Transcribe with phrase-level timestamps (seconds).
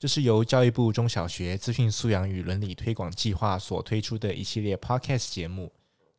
[0.00, 5.70] 这是由教育部中小学资讯素养与伦理推广计划所推出的一系列 Podcast 节目。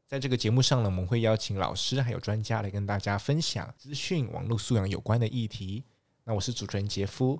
[0.07, 5.83] 在这个节目上呢，我们会邀请老师还有专家来跟大家分享资讯网络素养有关的议题。
[6.23, 7.39] 那我是主持人杰夫。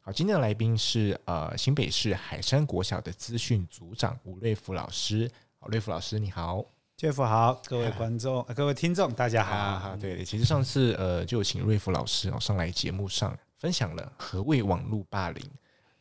[0.00, 5.30] 好，今天的来宾是呃新北市海山国小的资讯组长吴瑞福老师。
[5.58, 6.62] 好，瑞福老师你好，
[6.98, 9.56] 杰夫好，各位观众、啊、各位听众大家好。
[9.56, 15.42] 啊、好，对，其实上次呃就请瑞福老师哦上来节目上分享了何谓网络霸凌。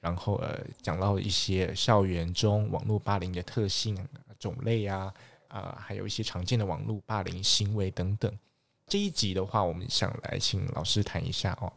[0.08, 3.98] 然后呃，讲到一些校园中网络霸凌的特性、
[4.40, 5.14] 种类啊，
[5.50, 8.32] 啊、还有一些常见的网络霸凌行为等等。
[8.88, 11.72] 这一集的话，我们想来请老师谈一下哦，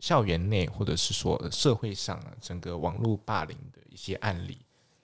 [0.00, 4.58] 校园内或者是说社会上整个网络霸凌的一些案例。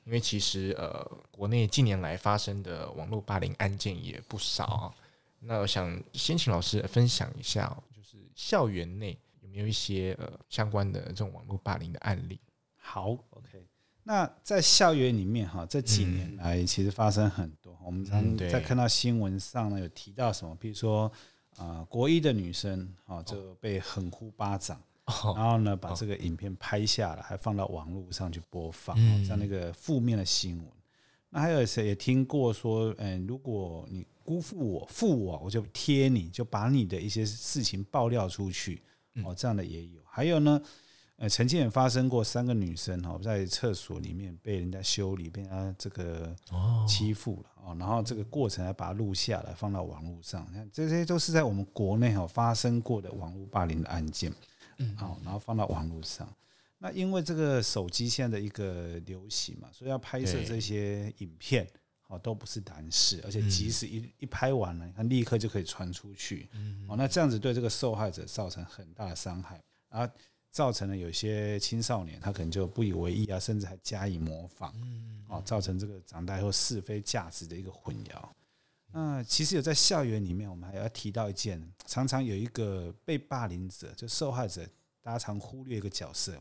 [0.05, 4.94] 因为其实呃，国内近年来发生的网络霸凌案件也不少啊。
[5.38, 12.41] 那我想先请老师分享一下，就是校园内有没有一些呃相关的这种网络霸凌的案例？
[12.84, 13.64] 好，OK。
[14.02, 17.72] 那在校园里面哈，这几年来其实发生很多。
[17.75, 21.06] 嗯、我们常在看到新闻上呢，有提到什么，比如说
[21.56, 30.66] 啊、呃，国一的女生哈就被狠呼巴掌，哦、然后呢把这个影片拍下来，还放到网络上去播放，嗯、像那个负面的新闻。
[31.30, 38.83] 那还有谁也听过说，嗯，如果你辜负我、负我，我就贴你，就把你的一些事情爆料出去，
[39.25, 40.03] 哦，这样的也有。
[40.05, 40.60] 还有呢。
[41.23, 46.34] 呃，曾经也发生过三个女生哈，在厕所里面被人家修理，被人家这个
[46.84, 54.32] 欺负了哦，然后这个过程还把它录下来放到网络上，看这些都是在我们国内哈发生过的网络霸凌的案件，
[54.78, 56.28] 嗯，好，然后放到网络上。
[56.78, 61.65] 那因为这个手机现在的一个流行嘛，所以要拍摄这些影片，
[62.09, 66.49] 哦，都不是难事，而且即使一一拍完了，你看立刻就可以传出去，
[66.88, 69.62] 哦，那这样子对这个受害者造成很大的伤害。
[69.88, 70.11] 啊。
[70.52, 74.72] 造成了有些青少年，他可能就不以为意啊，甚至还加以模仿，
[75.26, 78.22] 哦，造成这个长大以后是非价值的一个混淆。
[78.92, 84.68] 那其实有在校园里面，我们还要提到一件，常常有一个被霸凌者，就受害者，
[85.00, 86.38] 大家常忽略一个角色，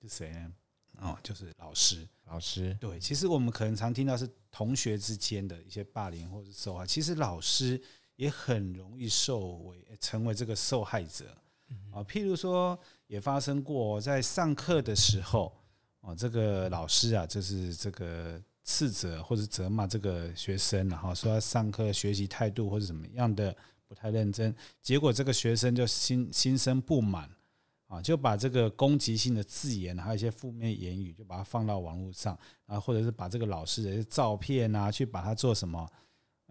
[0.00, 0.52] 是谁呢？
[0.96, 2.08] 哦，就是老师。
[2.24, 7.78] 老师，对，其实我们可能常听到是同学之间的一些霸凌或者受害，其实老师
[8.16, 11.36] 也很容易受为成为这个受害者。
[12.04, 15.52] 譬如说，也发生过在上课的时候，
[16.00, 23.54] 哦，这个老师啊，就是这个斥责或者责骂这个学生，然后说他上课学习态度或者怎么样的
[23.86, 27.28] 不太认真，结果这个学生就心心生不满，
[27.86, 35.88] 啊，就把这个攻击性的字眼，还有一些负面言语，就把它放到网络上，啊，或者是把这个老师的照片啊，去把它做什么？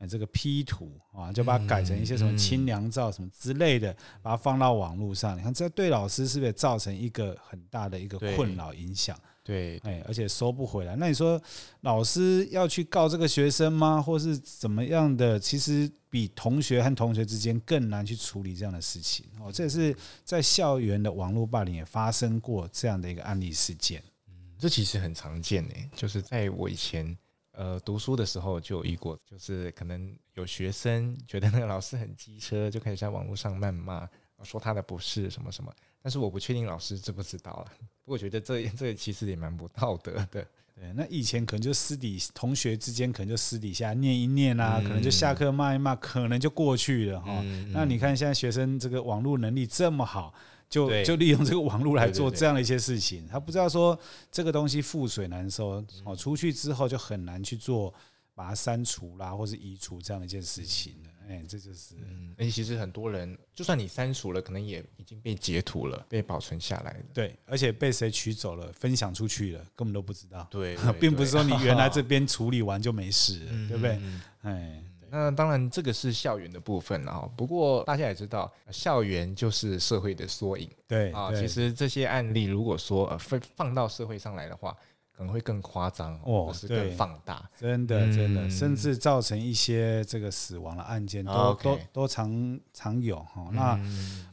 [0.08, 5.38] 这个 P 图啊，就把它改成一些什么清凉照什么之类的，把它放到网络上。
[5.38, 9.18] 你看，这对老师是不是造成一个很大的一个困扰影响？
[9.44, 10.96] 对，哎，而且收不回来。
[10.96, 11.42] 那你说，
[11.82, 14.02] 老师要去告这个学生吗？
[14.02, 15.40] 或是怎么样的？
[15.40, 19.26] 其实比同学和同学之间更难去处理这样的事情。
[19.40, 24.04] 哦，这也是在校园的网络霸凌也发生过这样的一个案例事件。
[24.28, 27.18] 嗯，这其实很常见诶，就是在我以前。
[27.60, 34.08] 呃，读书的时候就有遇过，就是可能有学生觉得那个老师很机车，就开始在网络上谩骂，
[34.44, 35.70] 说他的不是什么什么。
[36.02, 37.66] 但是我不确定老师知不知道了。
[38.06, 40.48] 不过我觉得这这其实也蛮不道德的。
[40.74, 47.42] 对，那以前可能就私底同学之间，可能就私底下念一念啊，嗯、可能就下课骂一骂，可能就过去了哈。
[47.44, 50.34] 嗯、那你看现在学生这个网络能力这么好。
[50.70, 54.00] 就就利用这个网络来做这样的一些事情，他不知道说
[54.32, 57.92] 这个东西覆水难收，哦，出去之后就很难去做
[58.36, 61.10] 把它删除啦，或是移除这样的一件事情了。
[61.28, 67.00] 哎，这就是，嗯，而且其实很多人，就算你删除了，可能也已经被截图了，被保存下来了。
[67.14, 70.48] 对，而且被谁取走了，分享出去了，根本都不知道。
[70.50, 74.00] 对， 并不是说你原来这边处理完就没事，对不对？
[74.42, 74.84] 哎。
[75.12, 77.30] 那当然，这个是校园的部分了啊。
[77.36, 80.70] 不过大家也知道，校园就是社会的缩影。
[80.88, 84.76] 对啊，其实这些案例如果说呃放放到社会上来的话，
[85.20, 93.50] 可能会更夸张哦，或是更放大，真的真的，甚至造成一些这个死亡的案件都都都常常有哈。
[93.52, 93.78] 那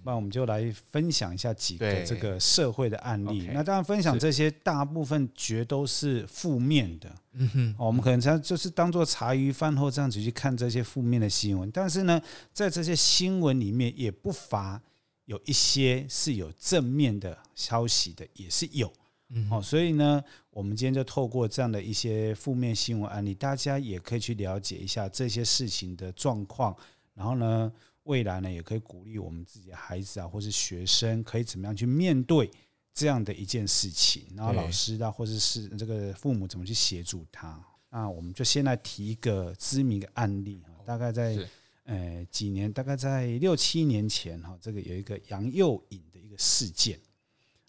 [0.04, 3.50] 那我们就来分享一下几个这个社会的案例。
[3.52, 11.68] 那当然分享这些大部分绝都是负面的，嗯哼，我们可能才就是当做茶余饭后这样子去看这些负面的新闻。
[11.72, 12.22] 但是呢，
[12.52, 14.80] 在这些新闻里面也不乏
[15.24, 18.92] 有一些是有正面的消息的，也是有。
[19.30, 26.76] 嗯，好，所以呢，我们今天就透过这样的一些负面新闻案例，大家也可以去了解一下这些事情的状况，
[27.12, 27.72] 然后呢，
[28.04, 32.48] 未来呢，也可以鼓励我们自己的孩子啊，或是学生，可以怎么样去面对
[32.94, 37.60] 这样的一件事情，然后老师啊，或者是这个父母怎么去协助他。
[37.90, 41.36] 那我们就先来提一个知名的案例啊，大概在
[41.82, 47.00] 呃几年，大概在六七年前哈，这个有一个杨佑颖的一个事件，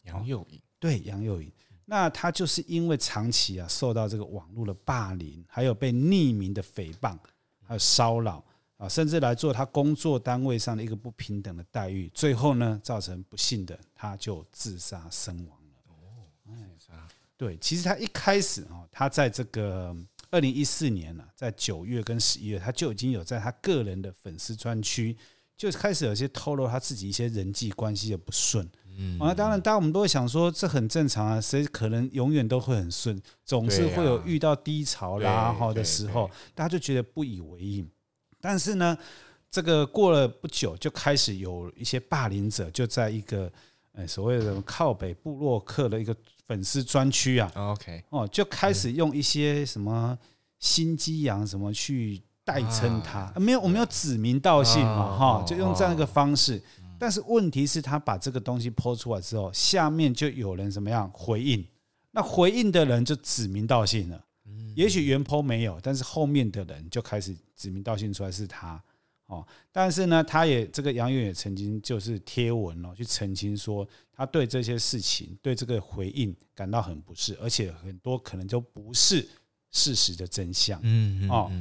[0.03, 0.61] 杨佑颖。
[0.79, 1.51] 对杨佑颖，
[1.85, 7.17] 那他就是因为长期啊受到这个网络的霸凌，还有被匿名的诽谤，
[7.63, 8.43] 还有骚扰
[8.77, 15.73] 啊，甚至来做他工作单位上的一个不平等的待遇，最后呢造成不幸的他就自杀身亡了。
[15.87, 16.51] 哦，自
[16.85, 19.95] 杀对，其实他一开始啊，他在这个
[20.29, 25.17] 二零一四年呢，在九月跟十一月，他就已经有在他个人的粉丝专区
[25.55, 28.67] 就开始有些透露他自己一些人际关系的不顺。
[28.99, 37.85] 嗯，啊，当然，当然，我们都会想说，这很正常啊，谁可能永远都会很顺，总是会有遇到低潮啦哈的时候，大家就觉得不以为意。
[38.41, 38.97] 但是呢，
[39.51, 43.51] 这个过了不久，就开始有一些霸凌者，就在一个
[43.91, 46.15] 呃所谓的靠北部落客的一个
[46.45, 50.17] 粉丝专区啊，OK，哦，就开始用一些什么
[50.59, 56.59] 心机羊什么去代称他，没有，我没有指名道姓嘛，哈，就用这样一个方式。
[56.99, 61.65] 但是问题是，他把这个东西抛出来之后，下面就有人怎么样回应？
[62.11, 64.23] 那回应的人就指名道姓了。
[64.75, 68.81] 也许原 po 没有，但是后面的人就开始指名道姓出来是他
[69.25, 69.45] 哦。
[69.71, 79.27] 但是呢，他也这个杨勇也曾经就是贴文哦，去澄清说，他对这些事情对这个回应感到很不适，而且很多可能就不是
[79.71, 80.79] 事实的真相。
[80.83, 81.51] 嗯哦，好。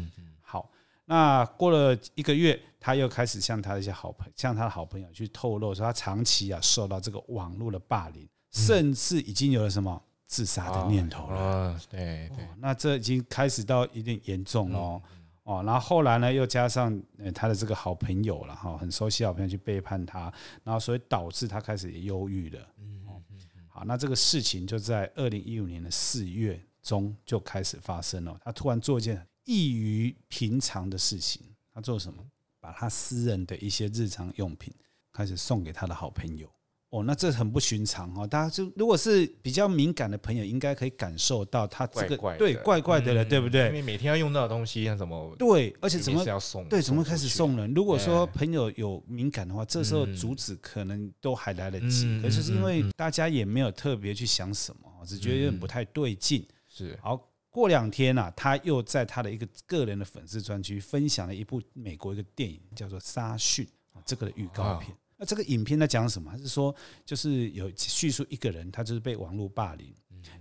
[1.09, 11.81] 那过了一个月，他又开始向他的一些好朋，向他的好朋友去透露说，他长期啊受到这个网络的霸凌，甚至已经有了什么自杀的念头了。
[11.89, 15.01] 对对，那这已经开始到有点严重了
[15.45, 15.63] 哦。
[15.65, 17.01] 然后后来呢，又加上
[17.33, 20.23] 他的这个好朋友了哈，很熟悉好朋友去背叛他，
[20.65, 22.61] 然后所以导致他开始忧郁了。
[22.79, 23.23] 嗯嗯
[23.69, 28.37] 好，那这个事情就在二零一五年的四月中就开始发生了。
[28.45, 29.25] 他突然做一件。
[29.47, 32.23] 异于平常的事情，他做什么？
[32.61, 34.75] 把他私人的一些日常用品
[35.13, 36.51] 开始送给他的好朋友。
[36.91, 38.27] 哦，那这很不寻常哦。
[38.27, 43.67] 大家就如果是比较敏感的朋友，应该可以感受到他这个对怪怪的了，对不对？
[43.67, 45.75] 因为每天要用到的东西，那怎么对？
[45.81, 46.69] 而且怎么要送？
[46.69, 47.73] 对，怎么开始送人？
[47.75, 52.21] 如果说朋友有敏感的话，这时候阻止可能都还来得及。
[52.21, 56.47] 可是是因为大家也没有特别去想什么，只觉得有点不太对劲。
[56.69, 57.21] 是好。
[57.57, 63.65] 过两天呐，他又在他的一个个人的粉丝专区分享了一部美国一个电影，叫做《杀讯》
[63.99, 64.95] 啊，这个的预告片。
[65.17, 66.31] 那这个影片在讲什么？
[66.31, 66.75] 还是说
[67.07, 69.91] 就是有叙述一个人，他就是被网络霸凌，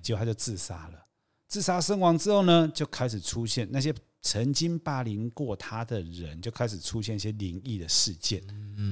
[0.02, 1.02] 结果他就自杀了。
[1.48, 8.44] 自杀身亡之后呢，就开始出现那些曾经霸凌过他的人，就开始出现一些灵异的事件，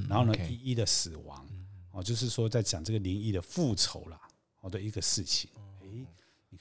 [0.07, 1.45] 然后呢，一一的死亡。
[1.91, 4.17] 哦，就是说在讲这个灵异的复仇啦，
[4.55, 5.49] 好的一个事情。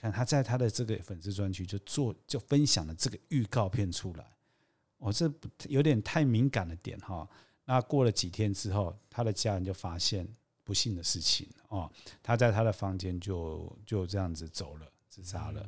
[0.02, 4.26] 你看他在他的这个粉丝专区就做就分享了这个预告片出来，
[4.98, 5.32] 哦，这
[5.68, 7.28] 有点太敏感了点哈。
[7.64, 10.26] 那过了几天之后，他的家人就发现
[10.64, 11.90] 不幸的事情哦，
[12.22, 15.64] 他在他的房间就就这样子走了，自杀了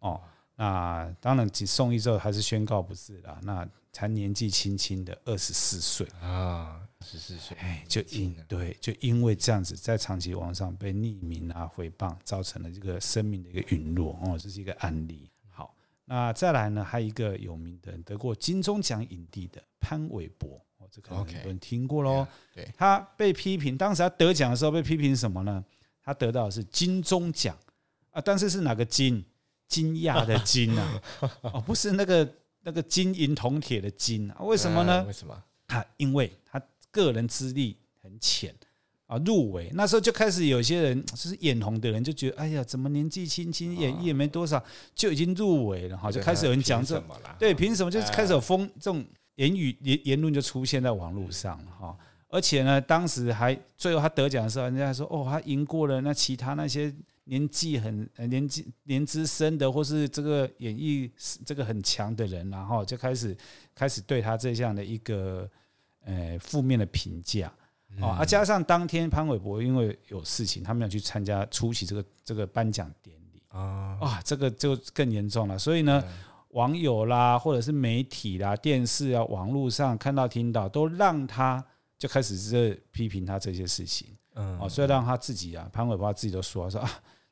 [0.00, 0.20] 哦。
[0.56, 3.38] 那当然，几送医之后还是宣告不治了。
[3.42, 6.85] 那才年纪轻轻的二十四岁啊。
[7.04, 15.30] 十四岁，哎，就因对，就因为这样子，在长期网上被匿名啊诽谤，造成了这个生命的一个陨落哦，这是一个案例。
[15.48, 15.74] 好，
[16.06, 22.26] 那再来呢，还有一个有名的得过金钟奖影帝的潘玮柏哦，这可能很多人听过喽。
[22.54, 25.64] 对，他被批评，当时他得奖的时候被批评什么呢？
[26.02, 27.56] 他得到的是金钟奖
[28.10, 29.24] 啊，但是是哪个金？
[29.68, 31.02] 惊讶的惊啊，
[31.42, 34.36] 哦，不是那个那个金银铜铁的金啊？
[34.40, 35.04] 为什么呢？
[35.04, 35.42] 为什么？
[35.66, 36.62] 他因为他。
[36.96, 38.54] 个人资历很浅
[39.06, 39.70] 啊，入围。
[39.74, 44.60] 那时候就开始有些人 就是眼红的人就觉得，哎呀，怎么年纪轻轻，演艺也没多少，
[44.94, 47.00] 就已经入围了哈，就开始有人讲这，
[47.38, 47.90] 对，凭什么？
[47.90, 49.04] 就开始有风这种
[49.36, 51.96] 言语言言论就出现在网络上哈，
[52.28, 56.92] 而且呢，当时还最后他得奖的时候，人家还说，哦，他赢过了那其他那些
[57.24, 61.10] 年纪很呃年纪年资深的，或是这个演艺
[61.44, 63.36] 这个很强的人，然后就开始
[63.74, 65.48] 开始对他这样的一个
[66.06, 67.52] 呃负面的评价。
[68.00, 75.58] 哦，啊，加上当天潘玮柏因为有事情，他没有去参加出席这个这个颁奖典礼啊，啊，这个就更严重了。
[75.58, 76.04] 所以呢，
[76.48, 81.64] 网友啦，或者是媒体啦、电视啊、网络上看到听到，都让他
[81.98, 84.08] 就开始在批评他这些事情。
[84.34, 86.90] 嗯，哦，所以让他自己啊，潘玮柏自己都说说啊，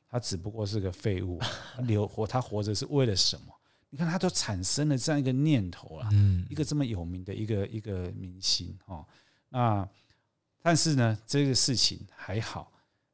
[0.09, 1.39] 他只不过是个废物，
[1.85, 3.54] 留活他活着是为了什么？
[3.95, 9.07] 你看他都产生了这样一个念头啊，嗯，一个这么有名的一个一个明星哦，
[9.47, 9.87] 那。
[10.61, 12.71] 但是呢，这个事情还好，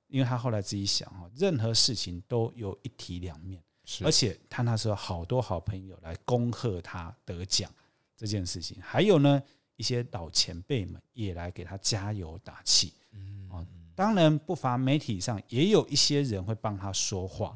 [0.08, 3.62] 因为他后来自己想哦，任何事情都有一体两面，
[4.06, 7.70] 而且他那时候好多好朋友来恭贺他得奖
[8.16, 9.44] 这件事情，还有呢，
[9.76, 17.54] 一些老前辈们也来给他加油打气，嗯，当然不乏媒体上也有一些人会帮他说话，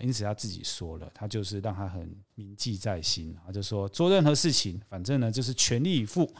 [0.00, 6.30] 因此他自己说了，他就是让他很铭记在心，他就说做任何事情，反正呢就是全力以赴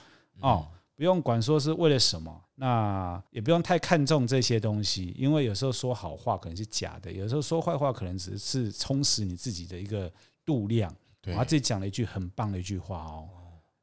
[0.40, 0.67] 哦。
[0.95, 10.12] 不用管说是为了什么，那也不用太看重这些东西，因为有时候说好话可能是假的，有时候说坏话可能只是充实你自己的一个
[10.45, 10.93] 度量。
[11.21, 13.28] 对，他自己讲了一句很棒的一句话哦，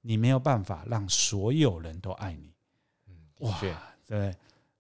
[0.02, 2.52] 你没有办法让所有人都爱你。
[3.40, 3.62] 哇，
[4.06, 4.36] 对，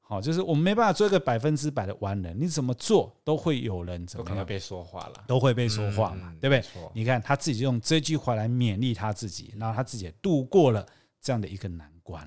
[0.07, 6.63] 好，就是我们没办法做一个百分之百的完人，你怎么做都会有人怎么样，被说话了，都会被说话嘛，对不对？
[6.93, 10.85] 你看他自己用这句话来勉励他自己，然后他自己也度过了
[11.19, 12.23] 这样的一个难关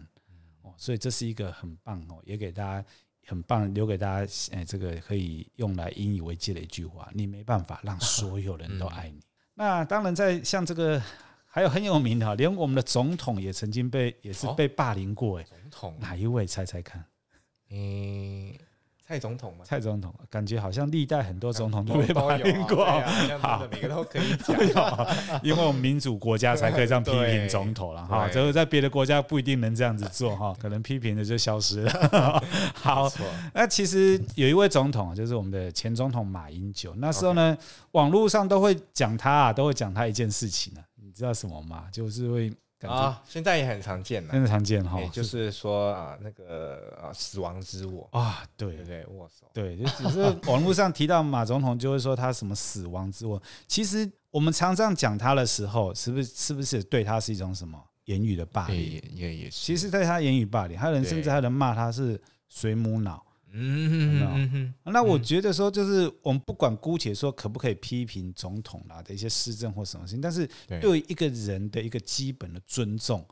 [0.62, 2.84] 哦，所以这是一个很棒哦，也给大家
[3.28, 9.20] 很棒，留给大家哎，这个可以用来引以为戒的一句话：你没办法让所有人都爱你。
[9.54, 11.00] 那当然，在像这个
[11.46, 16.44] 还有很有名的哈，连我们的总统也曾经被也是被霸凌过哎，总统哪一位？
[16.44, 17.04] 猜猜看？
[17.70, 18.54] 嗯。
[19.08, 22.84] 蔡总统嘛，蔡总统感觉好像历代很多总统都被霸凌过，
[23.40, 25.06] 好，每个都可以讲，
[25.42, 32.42] 因为我们民主国家才可以这样批评总统了哈，只有在别的国家不一定能这样子做哈，可能批评的就消失了。
[32.74, 33.10] 好，
[33.54, 37.56] 那其实有一位总统，就是我们的前总统马英九，那时候呢，
[37.92, 41.84] 网络上都会讲他啊，都会讲他一件事情呢，你知道什么吗？
[41.90, 42.52] 就是会。
[42.86, 45.00] 啊，现在也很常见了，很常见哈。
[45.12, 53.42] 就是说啊，那个啊，死亡之握啊，对对对，握手，对，就只是网络上提到马总统，就会说他什么死亡之握。
[53.66, 58.78] 其实我们常常讲他的时候，是不是是不是对他是一种什么言语的霸凌？
[58.78, 59.56] 也也也是。
[59.56, 63.24] 其实在他言语霸凌，还有人甚至还有人骂他是水母脑。
[63.50, 70.46] 嗯，那我觉得说，就是我们不管姑且说可不可以批评总统啦的一些施政或什么事情，但是
[70.80, 73.26] 对于一个人的一个基本的尊重，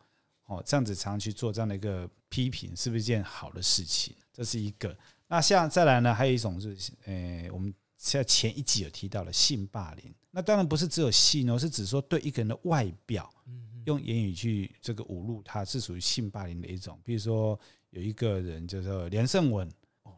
[0.46, 4.14] 哦，这样子常常去做这样的一个批评，是不是一件好的事情？
[4.32, 4.96] 这是一个。
[5.28, 13.30] 那像再来呢，还有一种就是，呃，我们现在前一集有提到了性霸凌，那当然不是只有性哦，是指说对一个人的外表，
[13.84, 16.98] 用言语去这个侮辱他，是属于性霸凌的一种。
[17.04, 19.70] 比如说有一个人叫做连胜文。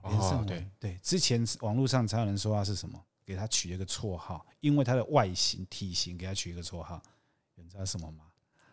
[0.04, 7.02] 连胜文，对对，之前网络上才有人说他是什么，给他取了一个绰号，因为他的外形体型给他取一个绰号，
[7.54, 8.24] 你知道什么吗？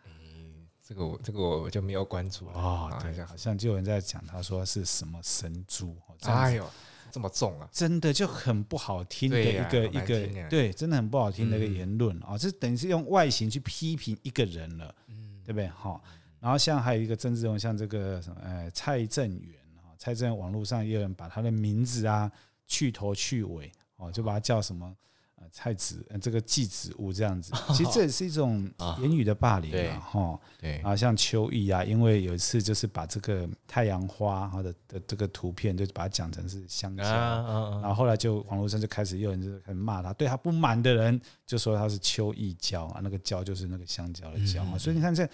[0.04, 2.52] 诶，这个我这个我就没有关注了。
[2.54, 6.66] 哦，对，好像就有人在讲，他说是什么神猪，哎呦，
[7.10, 15.66] 这么重啊，真的就很不好听的一个一个，对，真的很不好听的一个言论啊，这等于是用外形去批评一个人了，嗯，对不对？
[15.68, 16.02] 好，
[16.40, 19.54] 然后像还有一个政治人物，像这个什么，呃，蔡正元。
[19.96, 22.30] 在这网络上也有人把他的名字啊
[22.66, 24.94] 去头去尾哦，就把他叫什么
[25.36, 30.40] 呃蔡子呃这个季子物这样子， 其实这也是一种言语的霸凌啊哈。
[30.58, 45.28] 对啊，像秋意啊，因为有一次就是把这个太阳花哈的的这个图片，就把它讲成是香蕉，然后后来就网络上就开始有人就开始骂他，对他不满的人就说他是秋意蕉啊，那个蕉就是那个香蕉的蕉啊，所以你看这。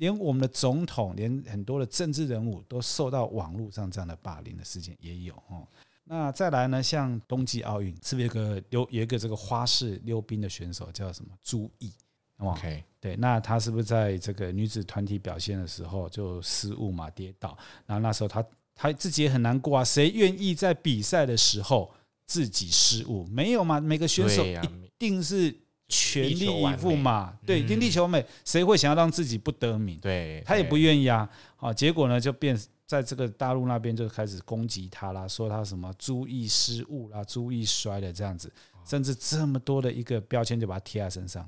[0.00, 5.68] 连我们的总统，连很多的政治人物都受到网络上这样的霸凌的事件也有哦。
[6.04, 11.92] 那再来呢，像冬季奥运，是不是有个溜有一个这个花式溜冰的选手叫什么朱毅
[12.38, 17.56] ？OK，对，那他是不是在这个女子团体表现的时候就失误嘛，跌倒？
[17.84, 18.42] 然后那时候他
[18.74, 19.84] 他自己也很难过啊。
[19.84, 21.92] 谁愿意在比赛的时候
[22.26, 23.26] 自己失误？
[23.26, 23.78] 没有嘛？
[23.78, 25.54] 每个选手一定是。
[25.90, 29.98] 全力以赴嘛，对，天地求美，谁会想要让自己不得名？
[29.98, 31.28] 对，他也不愿意啊。
[31.56, 38.50] 好，结果呢，就变在这个大陆那边就开始攻击他啦，说他什么注意失误啦，注意摔了这样子，
[38.84, 41.46] 甚至这么多的一个标签就把他贴在身上。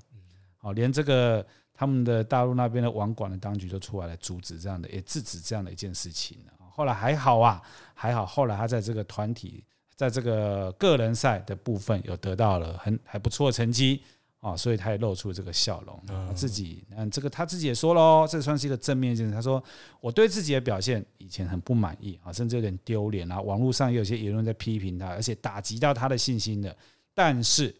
[0.58, 6.36] 好，连这个他们的大陆那边的网管的当局都出来了阻止这样的，也制止这样的一件事情。
[6.74, 7.62] 后来还好啊，
[7.94, 9.64] 还好，后来他在这个团体。
[9.94, 14.02] 在这个个人赛的部分有得到了很还不错的成绩
[14.42, 15.98] 啊，所以他也露出这个笑容。
[16.06, 19.32] 他自己嗯，这个他自己也说喽，这算是一个正面精神。
[19.32, 19.62] 他说
[20.00, 26.76] 我对自己的表现以前很不满意啊，甚至有点丢脸啊，网络上也有些言论在批评他，而且打击到他的信心的。
[27.14, 27.74] 但是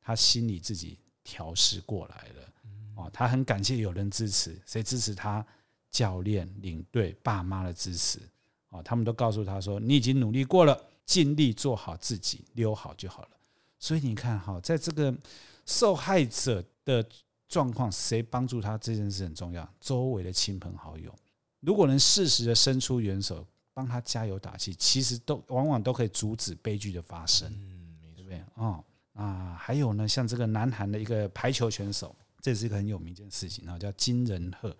[0.00, 5.44] 他心里自己调试过来了啊，他很感谢有人支持，谁支持他？
[5.90, 8.18] 教练、领队、爸妈的支持
[8.70, 13.28] 啊，他们都告诉他说：“你已经努力过了，尽力做好自己，溜好就好了。”
[13.78, 15.14] 所以你看哈，在这个
[15.66, 17.06] 受害者的
[17.48, 19.68] 状况，谁帮助他这件事很重要。
[19.80, 21.14] 周围的亲朋好友，
[21.60, 27.48] 如果能适时的伸出援手，帮他加油打气，其实都往往都可以阻止悲剧的发生。
[27.50, 28.42] 嗯，对不对？
[28.54, 34.74] 哦啊，还有呢，像这个南韩的一个排球选手，这是一个很有名的事情啊，叫金仁赫。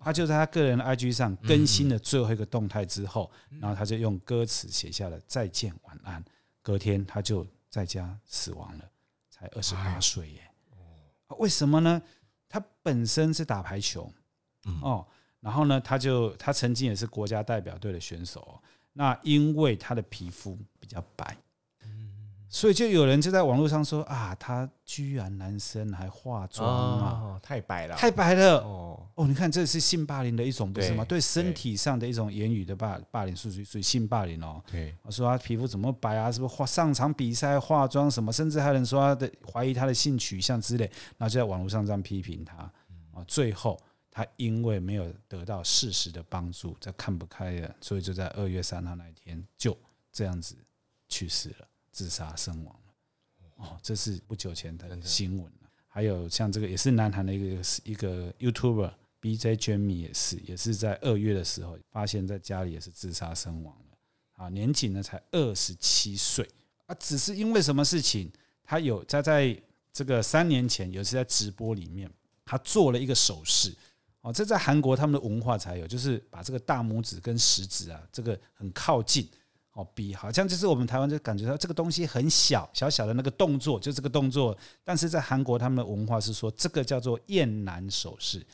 [0.00, 6.22] 他就在他个人的 IG 上更新了最后一个动态之后，然后他就用歌词写下了再见晚安。
[6.60, 8.84] 隔天他就在家死亡了，
[9.34, 10.50] 才二十八岁耶。
[11.38, 12.00] 为什么呢？
[12.48, 14.08] 他本身是打排球，
[14.80, 15.04] 哦，
[15.40, 18.62] 然后呢，他就他曾经也是国家代表队的选手。
[18.92, 21.36] 那因为他的皮肤比较白。
[22.54, 26.64] 所以就有人就在网络上说啊，他居然男生还化妆
[27.00, 29.26] 啊，太白了，太白了哦哦！
[29.26, 31.04] 你看这是性霸凌的一种，不是吗？
[31.04, 34.62] 对身体上的一种言语的霸霸凌，属于属于性霸凌哦。
[34.70, 36.30] 对，我说他皮肤怎么白啊？
[36.30, 38.32] 是不是化上场比赛化妆什么？
[38.32, 40.84] 甚至还有人说他的怀疑他的性取向之类，
[41.18, 42.58] 然后就在网络上这样批评他
[43.12, 43.24] 啊。
[43.26, 43.76] 最后
[44.12, 49.76] 他因为没有得到事实的帮助，这看不开了，所以就在二月三号那一天就
[50.12, 50.56] 这样子
[51.08, 51.66] 去世了。
[51.94, 55.50] 自杀身亡了，哦，这是不久前的新闻。
[55.86, 63.96] 还有像这个也是南韩的一个一个 YouTuber BJ Jamie 也是，也是在二月的时候发现，在家里也是自杀身亡了。
[64.32, 66.44] 啊，年仅呢才二十七岁
[66.86, 68.28] 啊，只是因为什么事情？
[68.64, 69.56] 他有他在
[69.92, 72.10] 这个三年前有一次在直播里面，
[72.44, 73.72] 他做了一个手势。
[74.22, 79.28] 哦，这在韩国他们的文化才有，就是把这个大拇指跟食指啊，这个很靠近。
[79.74, 84.56] 哦，比好像就是我们台湾就感觉到这个东西很小小小的那个动作，就这个动作。
[84.84, 88.46] 但是在韩国，他们的文化是说这个叫做厌男手势，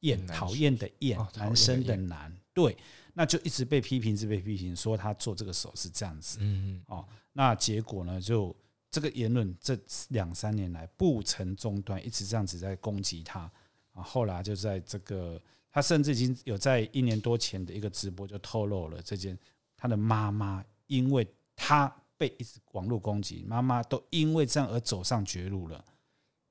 [0.00, 2.76] 厌讨厌的厌，男生的男，对，
[3.12, 6.38] 那就一直被批评，一直被批评，说他做这个手势这样子。
[6.40, 6.82] 嗯嗯。
[6.86, 8.54] 哦，那结果呢，就
[8.88, 9.76] 这个言论这
[10.10, 13.50] 两三年来不曾中断，一直这样子在攻击他。
[13.94, 19.36] 啊，后来就在这个，他甚至已经有在一年多前的一个直播就透露了这件。
[19.82, 25.84] 他的妈妈，因为他被一直网络攻击，妈妈都因为这样而走上绝路了。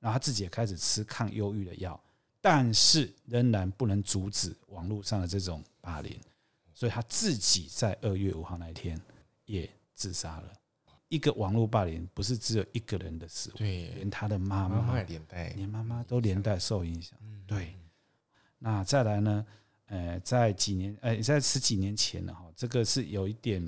[0.00, 1.98] 然后他自己也开始吃抗忧郁的药，
[2.42, 6.14] 但是仍然不能阻止网络上的这种霸凌，
[6.74, 9.00] 所以他自己在二月五号那一天
[9.46, 10.52] 也自杀了。
[11.08, 17.18] 一个网络霸凌不是只有一个人的死亡，对，连他的妈妈连带，连妈妈都连带受影响。
[17.46, 17.74] 对，
[18.58, 19.46] 那再来呢？
[19.92, 23.62] 呃，在几年，呃，在十几年前了哈，这个是有一点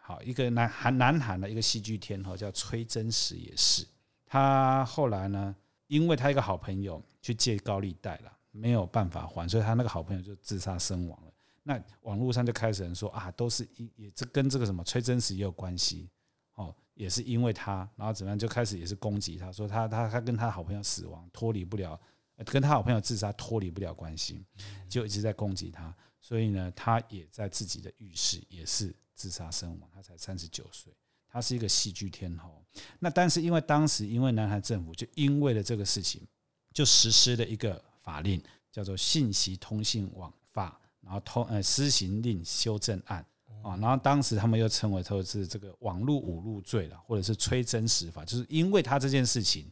[0.00, 3.86] 好，一个南韩南韩的一个戏剧天后叫崔真实也是，
[4.24, 5.54] 他后来呢，
[5.86, 11.32] 因为他一个好朋友去借高利贷了，没有办法还，所以他那个好朋友就自杀身亡了。
[11.62, 16.08] 那网络上就开始人说啊，都是一也这跟这个什么崔真实也有关系
[16.54, 22.00] 哦，也是因为他，然后怎么样就开始也是攻击他，说他他他跟他好朋友死亡脱离不了。
[22.44, 24.44] 跟他好朋友自杀脱离不了关系，
[24.88, 29.90] 就一直在攻击他，所以呢，他也在自己的浴室也是自杀身亡。
[29.94, 30.92] 他才三十九岁，
[31.28, 32.64] 他是一个戏剧天后。
[32.98, 36.26] 那但是因为当时因为南韩政府就因为了这个事情，
[36.72, 43.24] 就实施了一个法令，叫做《信息通信网法》，然后通呃施行令修正案
[43.62, 49.70] 啊，然后当时他们又称为说是这个网络侮辱罪了，或者是催真实法，就是因为他这件事情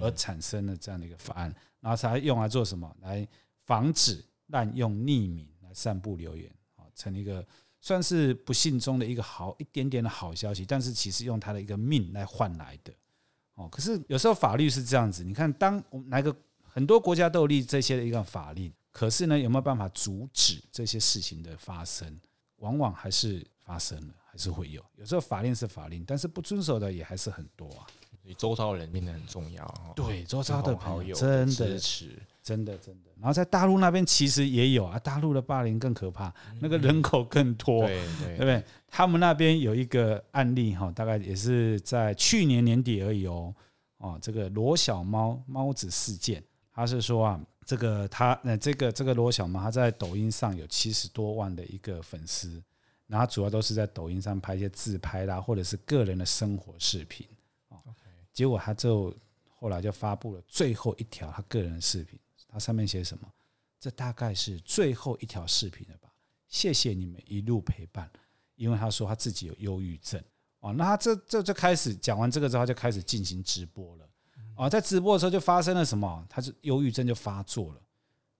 [0.00, 1.54] 而产生了这样的一个法案。
[1.80, 2.94] 然后才用来做什么？
[3.00, 3.26] 来
[3.66, 7.46] 防止滥用匿名来散布留言啊，成一个
[7.80, 10.64] 算是不幸中的一个好一点点的好消息。
[10.66, 12.92] 但是其实用他的一个命来换来的
[13.54, 13.68] 哦。
[13.68, 22.20] 可是有时候法律是这样子，你看，当我们来个很多国家都立这些的一个法令，可是呢，有没有办法阻止这些事情的发生？
[22.56, 24.84] 往往还是发生了，还是会有。
[24.96, 27.86] 有时候法令是法令，但是不遵守的也还是很多啊。
[28.38, 32.10] 周遭的人变得很重要，对，周遭的朋友真的支持，
[32.42, 33.10] 真的真的。
[33.18, 38.64] 然后在大陆那边其实也有啊，大陆的霸凌更可怕，那个人口更多，对对，对不对？
[38.88, 43.54] 他们那边有一个案例哈，大概也是在去年年底而已哦，
[43.98, 52.62] 哦，这个罗小猫猫子事件，他是说啊，这个他呃，这个这个罗小猫他在抖音上有七十多万的一个粉丝，
[53.06, 57.26] 然后主要都是在抖音上拍一些自拍啦，或者是个人的生活视频。
[58.40, 59.14] 结果他就
[59.50, 63.30] 后来就发布了最后一条他个人的视频，他上面写什么？
[63.78, 66.10] 这大概是最后一条视频了吧？
[66.48, 68.10] 谢谢你们一路陪伴，
[68.56, 70.18] 因为他说他自己有忧郁症
[70.60, 70.72] 哦。
[70.72, 74.08] 那他这这就开始讲完这个之后，就开始进行直播了
[74.54, 74.70] 啊。
[74.70, 76.26] 在直播的时候就发生了什么？
[76.26, 77.82] 他是忧郁症就发作了。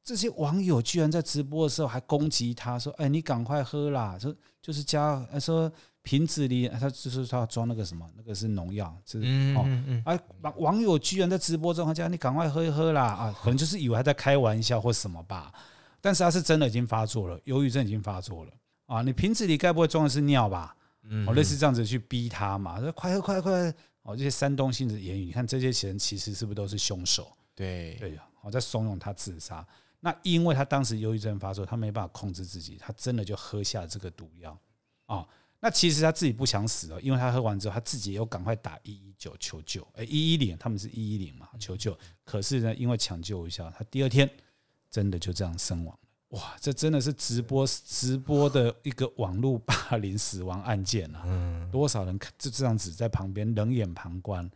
[0.02, 5.70] 这些网友居然在直播的时候还攻击他说：“哎，你赶快喝啦！”说就是加说。
[6.02, 9.64] 瓶子里，他就是他装那个什么，那个是农药，就是哦，
[10.04, 10.18] 哎，
[10.56, 15.52] 网友居然在直播中他叫你赶快喝一喝啦啊，可能就是以为他在开玩笑或什么吧，
[16.00, 18.52] 但是他是真的已经发作了，忧郁症已经发作了
[18.86, 19.02] 啊！
[19.02, 20.74] 你瓶子里该不会装的是尿吧？
[21.26, 23.74] 哦，类似这样子去逼他嘛，说快喝快快！
[24.02, 27.30] 哦，这些煽动性的言语，你看这些人其实是不是都是凶手？
[27.54, 29.66] 对对呀，我在怂恿他自杀。
[30.00, 34.58] 那因为他当时忧郁症发作，他没办法控制自己，他真的就喝下这个毒药
[35.04, 35.26] 啊。
[35.60, 41.96] 那其实他自己不想死哦，因为他喝完之后，他自己又赶快打一一九求救，哎，一一零，他们是一一零嘛，求救。
[42.24, 44.28] 可是呢，因为抢救一下，他第二天
[44.90, 46.38] 真的就这样身亡了。
[46.38, 51.22] 哇，这真的是直播直播的一个网络霸凌死亡案件啊！
[51.26, 54.48] 嗯，多少人就这样子在旁边冷眼旁观，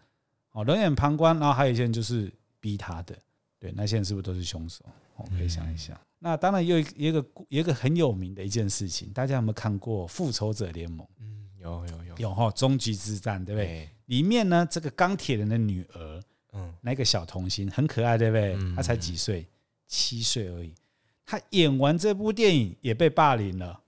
[0.52, 3.18] 哦，冷眼旁观，然后还有一些人就是逼他的，
[3.58, 4.84] 对，那些人是不是都是凶手？
[5.16, 5.98] 我可以想一想。
[6.18, 11.06] 那当然有一一个有一个很有名的一件事情，大家有没有看过《复仇者联盟》？
[11.20, 13.88] 嗯，有有有有哈，终极之战对不对？
[14.06, 16.22] 里面呢，这个钢铁人的女儿，
[16.52, 18.56] 嗯，那个小童星很可爱，对不对？
[18.74, 19.46] 她才几岁？
[19.86, 20.74] 七岁而已。
[21.26, 23.80] 她演完这部电影也被霸凌了。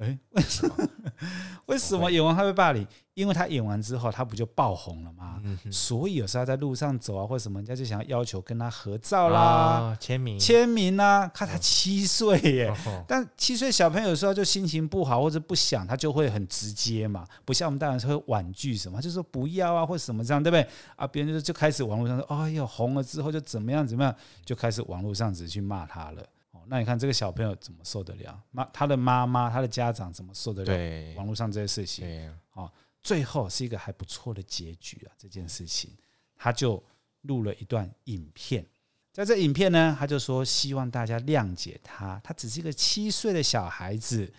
[0.00, 0.88] 哦，哎， 为什么？
[1.66, 2.84] 为什么演完他被霸凌？
[3.14, 5.40] 因为他演完之后，他不就爆红了吗？
[5.44, 11.28] 嗯、所以有时候他在路上走啊，或者什么，人家就想要要求跟他合照啦、签、哦、名、签名啊。
[11.28, 20.66] 看他七岁耶，哦、但七岁小朋友有时候就心情不好或者不想，他就会很直接嘛，不像我们大人会婉拒什么，就说不要啊，或者什么这样，对不对？
[20.96, 26.24] 啊，别人就就开始网络上说，哎呦，红了之后就怎么样怎么样，就开始网络上直接去骂他了。
[26.70, 28.40] 哦，那你看这个小朋友怎么受得了？
[28.52, 30.66] 妈，他的妈妈，他的家长怎么受得了？
[30.66, 32.70] 对，网络上这些事情，对，哦。
[33.02, 35.12] 最后是一个还不错的结局啊！
[35.16, 35.90] 这件事情，
[36.36, 36.82] 他就
[37.22, 38.62] 录了一段影片，
[39.10, 44.30] 在这影片呢，他就说希望大家谅解他，他只是一个七岁的小孩子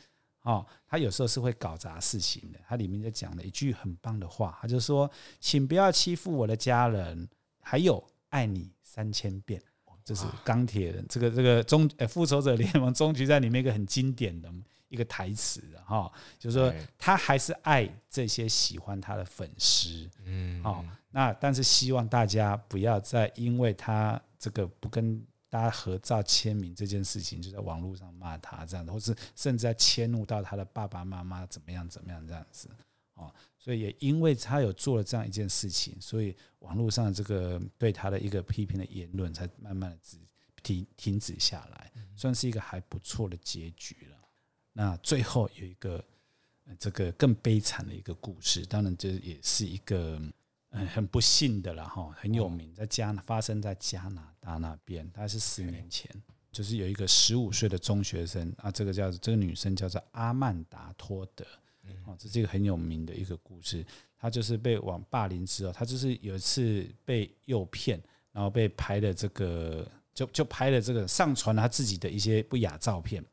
[0.43, 2.59] 哦，他有时候是会搞砸事情的。
[2.67, 5.09] 他里面就讲了一句很棒的话，他就说
[5.41, 7.27] ：“请不要欺负我的家人，
[7.61, 9.59] 还有爱你三千遍。”
[10.03, 14.51] 这是钢铁人这个这个终呃复仇者联盟 终局在里面一个很经典的。
[14.89, 32.67] 一个台词哈，就是说他还是爱这些喜欢他的粉丝，嗯，好，那但是希望大家不要再因为他这个不跟大家合照签名这件事情，就在网络上骂他这样的，或是甚至在迁怒到他的爸爸妈妈怎么样怎么样这样子，
[33.13, 40.17] 哦，所以也因为他有做了这样一件事情，所以网络上这个对他的一个批评的言论才慢慢的止
[40.63, 44.17] 停停止下来，算是一个还不错的结局了。
[44.73, 46.03] 那最后有一个
[46.79, 50.19] 这个更悲惨的一个故事，当然这也是一个
[50.71, 56.09] 嗯很不幸的了哈，很有名，在加发生在加拿大那边，大概是十年前，
[56.51, 61.45] 就是有一个十五岁的中学生啊，这个叫这个女生叫做阿曼达托德，
[62.05, 63.85] 哦，这是一个很有名的一个故事，
[64.17, 73.23] 他就是被网霸凌之后，他就是有一次被诱骗，然后被拍了这个就就拍了这个上传了他自己的一些不雅照片。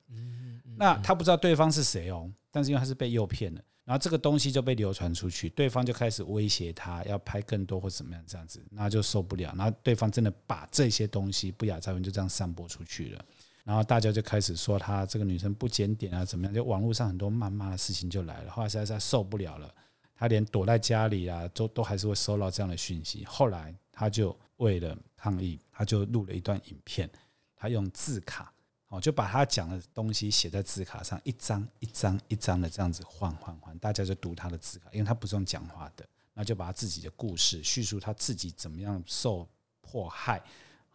[0.76, 13.24] 那他不知道对方是谁哦，但是因为他是被诱骗的，然后这个东西就被流传出去，对方就开始威胁他要拍更多或怎么样这样子，那就受不了，然后对方真的把这些东西不雅照片就这样散播出去了，
[13.68, 19.70] 然后大家就开始说他这个女生不检点啊怎么样，就网络上很多谩骂的事情就来了，后来实在是受不了了，
[20.14, 27.10] 他连躲在家里啊都都还是会收到这样的讯息，后来他就为了抗议，他就录了一段影片，
[27.54, 28.50] 他用字卡。
[28.90, 39.46] 哦，就把他讲的东西写在字卡上，一张一张一张的这样子换换换，大家就读他的字卡，因为他不是用讲话的，那就把他自己的故事叙述他自己怎么样受
[39.82, 40.42] 迫害，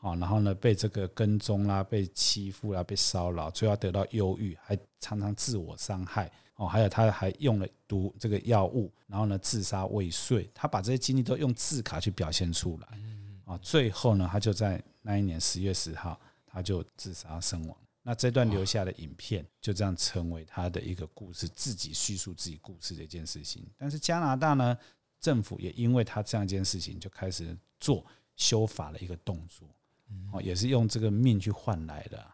[0.04, 13.00] 哦，然后呢被这个跟踪啦，被欺负啦，被骚扰，最后得到忧郁，还常常自我伤害，哦，还有他还用了毒这个药物，然后呢自杀未遂，他把这些经历都用字卡去表现出来，
[13.46, 17.78] 啊，最后呢他就在那一年十月十号，他就自杀身亡。
[18.02, 23.66] 那这段留下的影片就这样成为他的一个故事，自己叙述自己故事的一件事情。
[23.78, 24.78] 但是加拿大呢，
[25.22, 29.70] 政府也因为他这样一件事情，就开始做修法的一个动作，
[30.32, 32.26] 哦，也是用这个命去换来的。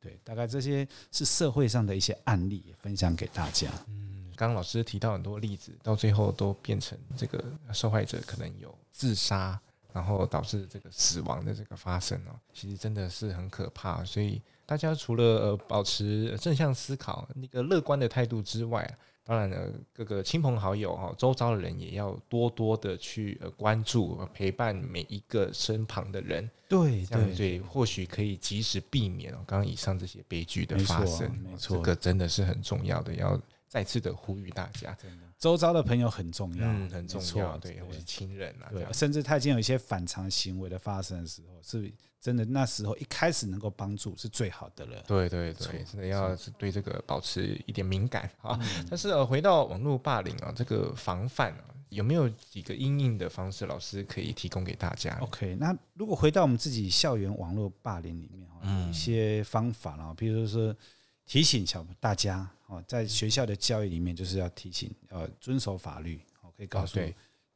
[0.00, 3.68] 对，大概这些是社会上的一些案例，分享给大家。
[3.88, 9.60] 嗯，刚刚老师提到很多例子，到最后都变成这个受害者可能有自杀，
[9.92, 14.02] 然后导致这个死亡的这个发生哦，其实真的是很可怕。
[14.02, 26.50] 所以大家除了保持正向思考、那个乐观的态度之外，当然了，各个亲朋好友哈，周遭的人也要多多的去呃关注、陪伴每一个身旁的人。
[26.68, 31.30] 对，这样对，或许可以及时避免刚刚以上这些悲剧的发生。
[31.38, 34.92] 没错，这个真的是很重要的，要再次的呼吁大家。
[35.00, 37.56] 真的，周遭的朋友很重要，嗯，很重要。
[37.58, 41.92] 对，或是亲人啊，对，甚至他已经有一些反常行为的发生的时候，是。
[42.20, 45.02] 真的，那时候一开始能够帮助是最好的了。
[45.06, 48.60] 对对对，真的要对这个保持一点敏感啊。
[48.90, 60.76] 但是呃，回到网络霸凌啊，这个防范啊，有没有几个应应的方式，老师可以提供给大家？OK，那如果回到我们自己校园网络霸凌里面哈，有一些方法啊，比如说
[61.24, 67.00] 提醒小大家哦，在学校的教育里面就是要提醒呃遵守法律，我可以告诉。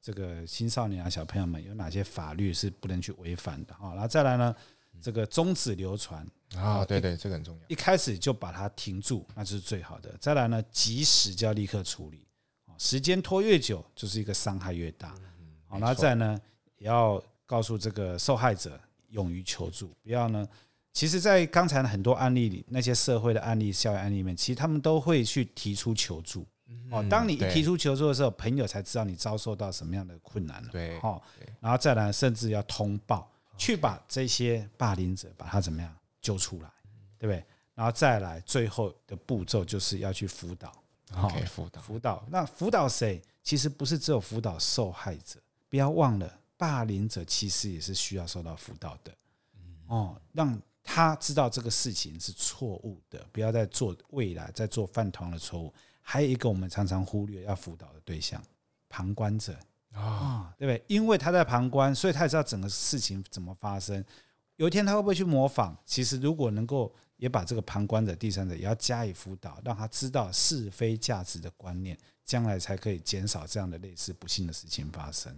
[0.05, 3.95] 这个青少年啊，小朋友们有哪些法律是不能去违反的啊？
[3.95, 4.55] 然后再来呢，
[5.01, 7.63] 这个终止流传啊，对对，这个很重要。
[7.69, 10.15] 一开始就把它停住，那就是最好的。
[10.21, 12.27] 再来呢，及时就要立刻处理，
[12.77, 15.15] 时间拖越久，就是一个伤害越大。
[15.67, 16.39] 好，那再呢，
[16.77, 20.47] 也要告诉这个受害者勇于求助，不要呢。
[20.93, 26.47] 其实，在刚才很多案例里，那些社会的案例、校园案例里面，其实他们都会去提出求助。
[26.91, 30.69] 哦，当你一提出求助的时候，朋友才知道你遭受到什么样的困难了。
[30.71, 31.23] 对，好，
[31.61, 36.71] 然后再来，甚至要通报，去把这些霸凌者把他怎么样揪出来，
[37.19, 37.45] 对不对？
[37.75, 40.73] 然后再来，最后的步骤就是要去辅导。
[41.17, 42.25] OK，辅导，辅导。
[42.29, 43.21] 那辅导谁？
[43.43, 49.13] 其实不是只有辅导受害者，不要忘了，霸凌者其实也是需要受到辅导的。
[49.87, 55.73] 哦，让他知道这个事情是错误的，不要再做未来再做犯同样的错误。
[56.07, 58.41] 还有一个我们常常忽略要辅导的对象，
[58.91, 59.59] 旁观者
[59.93, 60.85] 啊，对不对？
[60.87, 64.05] 因为他在旁观，所以他也知道整个事情怎么发生。
[64.57, 65.75] 有一天他会不会去模仿？
[65.87, 75.35] 其实如果能够也把这个旁观者、第三者也要加以辅导，让他知道是非价值的观念，将来才可以减少这样的类似不幸的事情发生。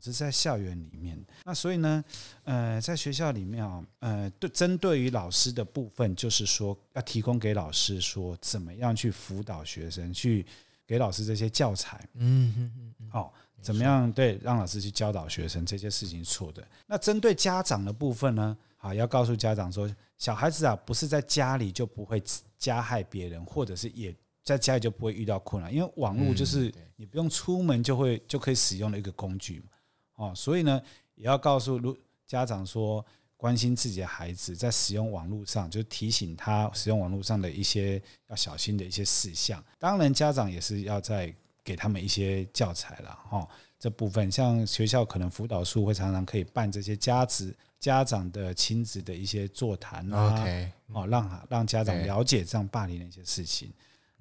[0.00, 2.02] 这是在校园里面，那所以呢，
[2.44, 10.46] 呃，在学校里面啊，呃，对，针对于老师的部分，就是说要提供给老师说怎么样去辅导学生，去
[10.86, 16.66] 给老师这些教材，嗯嗯嗯，好，怎么样对让老师去教导学生这些事情是错的。
[16.86, 22.22] 那针对家长的部分呢，好，要告诉家长说，小孩子啊，不是在家里就不会
[22.56, 29.66] 加害别人，或者是也在家里就不会遇到困难，因为网络就是你不用出门就会就可以使用的一个工具嘛。
[30.20, 30.78] 哦，所以呢，
[31.14, 33.02] 也要告诉如家长说，
[33.38, 39.64] 关心自己的孩子在使用网络上，就提醒他使用网络上的一些要小心的一些事项。
[39.78, 43.18] 当然，家长也是要在给他们一些教材了。
[43.30, 50.44] 哈，这部分像学校可能辅导处会常常可以办这些家子家长的亲子的一些座谈啊，
[50.88, 53.72] 哦，让让家长了解这样霸凌的一些事情。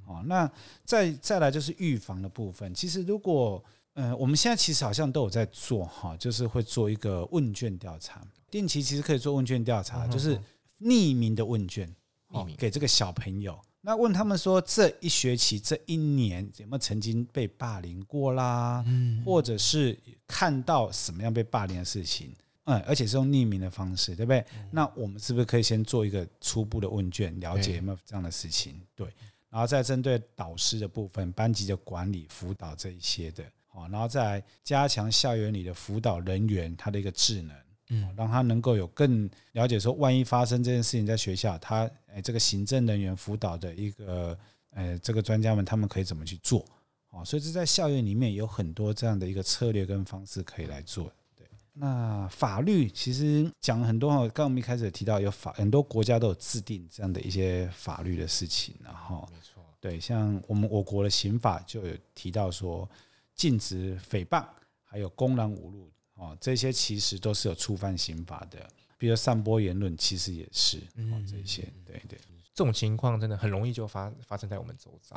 [0.06, 0.50] 哦，那
[0.86, 2.74] 再再来就是预防的部分。
[2.74, 3.62] 其实如果
[3.96, 10.40] 嗯，我们现在其实好像都有在做哈，就是会做一个问卷调查，定期其实可以做问卷调查，就是
[10.80, 11.94] 匿名的问卷，
[12.58, 18.86] 给这个小朋友，那问他们说这一学期这一年有没有曾经被霸凌过啦，
[19.26, 22.34] 或者是看到什么样被霸凌的事情，
[22.66, 24.46] 嗯，而且是用匿名的方式，对不对？
[24.72, 28.80] 那我们是不是可以先做一个初步的问卷，了解有没有这样的事情？
[28.96, 29.08] 对，
[29.50, 33.44] 然后再针对导师的部分、班级的管理、辅导这一些的。
[33.72, 37.56] 好，然后再来加强校园里的辅导人员他的一个智能，
[37.90, 44.36] 嗯，让他能够有更了解说，万一发生这件事情在学校，他诶这个行政人员辅导的一个
[44.72, 46.66] 呃这个专家们他们可以怎么去做？
[47.12, 51.12] 哦，所以这在校园里面有很多这样的一个策略跟方式可以来做。
[51.36, 62.90] 对，那法律其实讲很多哈，刚刚我们一开始提到有法，很多国家都有制定这样的一些法律的事情，然后没错，对，像我们我国的刑法就有提到说。
[63.40, 64.46] 禁止诽谤，
[64.84, 68.60] 还有公然侮辱，哦，这些其实都是有触犯刑法的。
[68.98, 72.20] 比如散播言论，其实也是，哦，这些，对对。
[72.54, 75.16] 这种情况真的很容易就发发生在我们周遭。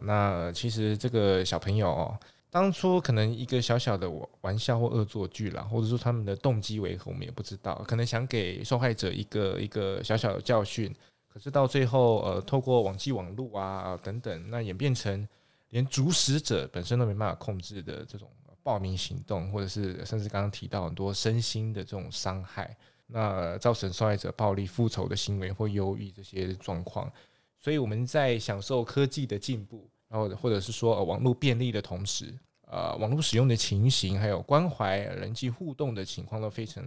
[0.00, 2.16] 那其实这个小朋友哦，
[2.50, 4.08] 当初可能一个小小的
[4.42, 7.74] 玩笑或恶作剧啦，或者说他们的动机为何，我们也不知道。
[7.88, 10.94] 可能想给受害者一个一个小小的教训，
[11.26, 15.26] 可是到最后，呃，透过网际网路啊等等，那演变成。
[15.70, 18.30] 连主使者本身都没办法控制的这种
[18.62, 22.76] 暴民行动，或者是甚至刚刚提到很多身心的这种伤害，
[23.06, 27.12] 那造成受害者暴力、复仇的行为或忧郁这些状况。
[27.58, 36.84] 所以我们在享受科技的进步，然后或者是说网络便利的同时，呃，网络使用的情形还有关怀人际互动的情况都非常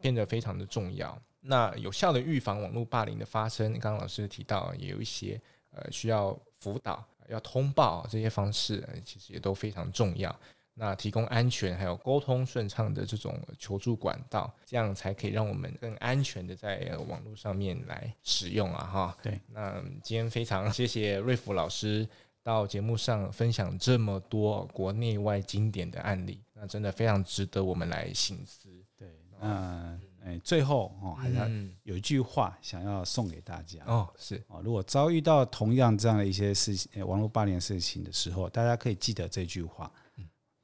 [0.00, 1.16] 变得非常的重要。
[1.40, 10.34] 那有效的预防网络霸凌的发生，刚刚老师提到也有一些呃需要辅导、要通报这些方式，其实也都非常重要。
[10.74, 18.84] 那提供安全还有沟通顺畅的这种求助管道，这样才可以让我们更安全的在网络上面来使用啊！
[18.84, 19.38] 哈，对。
[19.48, 22.08] 那今天非常谢谢瑞福老师
[22.42, 28.70] 到节目上分享这么多国内外经典的案例，那真的非常值得我们来醒思。
[28.98, 29.08] 对，
[29.42, 31.46] 嗯，哎，最后哦，还要
[31.82, 39.90] 有一句话想要送给大家哦，是哦，如果遭遇到同样这样的一些事情，网络霸凌的事情的时候，大家可以记得这句话。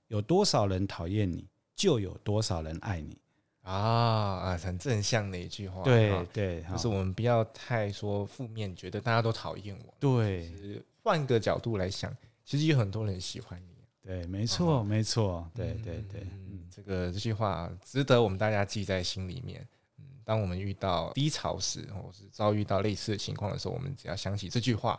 [0.06, 3.18] 有多少人讨厌你，就有多少人爱你
[3.60, 4.56] 啊啊！
[4.56, 5.82] 很正向的一句话。
[5.82, 9.94] 对对，就是我们不要太说负面，觉得大家都讨厌我。
[10.00, 12.10] 对，换个角度来想，
[12.42, 13.77] 其实有很多人喜欢你。
[14.02, 15.48] 对，没错，没错。
[15.54, 19.66] 对对对，嗯，这个这句话值得我们大家记在心里面。
[19.98, 24.98] 嗯，当我们遇到低潮时，或是遭遇到类似的情况的时候，我们只要想起这句话。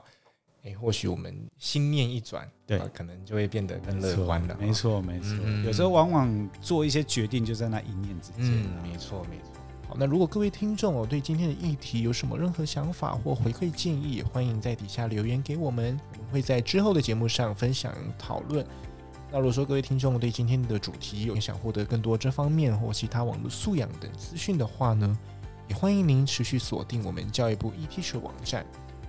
[0.63, 4.57] 哎，或许我们心念一转，对、啊，可能就会变得更乐观了。
[4.59, 5.37] 没错，没错。
[5.41, 8.41] 嗯、有时候往往做一些决定，就在那一念之间。
[8.41, 9.53] 嗯，没错，没错。
[9.87, 18.67] 好，那如果各位听众哦，对今天的议题有什么任何想法或回馈建议，欢迎在底下留言给我们，我们会在之后的节目上分享讨论。
[19.31, 25.17] 那如果说各位听众对今天的主题有想获得更多这方面或其他网络素养等资讯的话呢，
[25.67, 28.65] 也欢迎您持续锁定我们教育部 eTeacher 网站。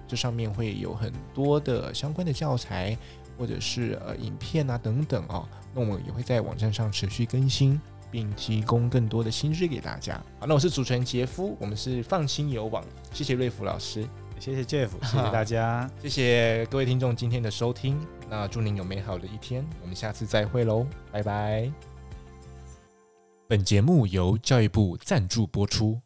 [0.07, 2.99] 这上面会有很多的相关的教材，
[3.39, 7.81] 或者是呃影片啊等等啊、哦，那我们也会在网站上持续更新，
[8.11, 10.21] 并提供更多的新知给大家。
[10.41, 14.05] 好，那我是主持人杰夫，我们是放心游网，谢谢瑞福老师，
[14.41, 17.97] 谢谢 Jeff，谢谢大家，谢谢各位听众今天的收听，
[18.31, 21.71] 那祝您有美好的一天，我们下次再会喽，拜拜。
[23.49, 26.01] 本节目由教育部赞助播出。